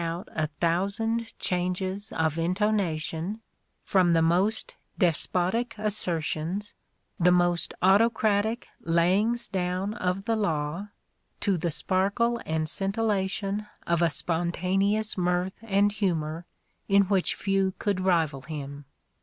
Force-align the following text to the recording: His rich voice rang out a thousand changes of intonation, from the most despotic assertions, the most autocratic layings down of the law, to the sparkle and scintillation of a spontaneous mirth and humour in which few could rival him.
His 0.01 0.07
rich 0.07 0.09
voice 0.09 0.19
rang 0.19 0.29
out 0.29 0.43
a 0.43 0.47
thousand 0.47 1.33
changes 1.37 2.11
of 2.11 2.39
intonation, 2.39 3.39
from 3.83 4.13
the 4.13 4.23
most 4.23 4.73
despotic 4.97 5.75
assertions, 5.77 6.73
the 7.19 7.31
most 7.31 7.75
autocratic 7.83 8.67
layings 8.79 9.47
down 9.47 9.93
of 9.93 10.25
the 10.25 10.35
law, 10.35 10.87
to 11.41 11.55
the 11.55 11.69
sparkle 11.69 12.41
and 12.47 12.67
scintillation 12.67 13.67
of 13.85 14.01
a 14.01 14.09
spontaneous 14.09 15.19
mirth 15.19 15.59
and 15.61 15.91
humour 15.91 16.47
in 16.87 17.03
which 17.03 17.35
few 17.35 17.75
could 17.77 17.99
rival 18.01 18.41
him. 18.41 18.85